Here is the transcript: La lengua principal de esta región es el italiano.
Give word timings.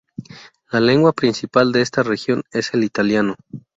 La 0.71 0.79
lengua 0.79 1.13
principal 1.13 1.71
de 1.71 1.81
esta 1.83 2.01
región 2.01 2.41
es 2.51 2.73
el 2.73 2.83
italiano. 2.83 3.35